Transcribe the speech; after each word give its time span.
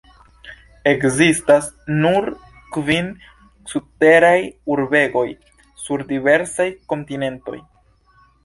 Ekzistas 0.91 1.67
nur 2.05 2.27
kvin 2.77 3.11
subteraj 3.75 4.35
urbegoj, 4.77 5.27
sur 5.85 6.07
diversaj 6.13 6.69
kontinentoj. 6.95 7.61